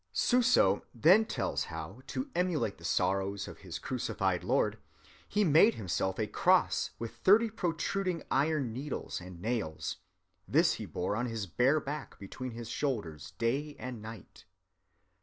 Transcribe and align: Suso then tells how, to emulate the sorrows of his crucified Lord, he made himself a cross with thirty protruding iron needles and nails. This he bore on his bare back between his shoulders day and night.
Suso 0.13 0.83
then 0.95 1.25
tells 1.25 1.65
how, 1.65 2.01
to 2.07 2.31
emulate 2.33 2.79
the 2.79 2.83
sorrows 2.83 3.47
of 3.47 3.59
his 3.59 3.77
crucified 3.77 4.43
Lord, 4.43 4.79
he 5.27 5.43
made 5.43 5.75
himself 5.75 6.17
a 6.17 6.25
cross 6.25 6.89
with 6.97 7.17
thirty 7.17 7.51
protruding 7.51 8.23
iron 8.31 8.73
needles 8.73 9.21
and 9.21 9.39
nails. 9.39 9.97
This 10.47 10.73
he 10.73 10.87
bore 10.87 11.15
on 11.15 11.27
his 11.27 11.45
bare 11.45 11.79
back 11.79 12.17
between 12.17 12.53
his 12.53 12.67
shoulders 12.67 13.33
day 13.37 13.75
and 13.77 14.01
night. 14.01 14.45